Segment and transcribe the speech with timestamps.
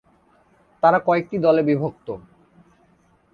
[0.83, 2.07] তারা কয়েকটি দলে বিভক্ত।